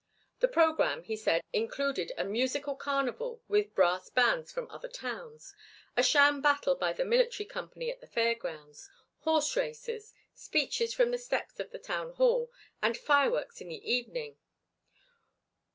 [0.39, 5.53] The programme, he said, included a musical carnival with brass bands from other towns,
[5.95, 11.19] a sham battle by the military company at the fairgrounds, horse races, speeches from the
[11.19, 12.51] steps of the town hall,
[12.81, 14.39] and fireworks in the evening.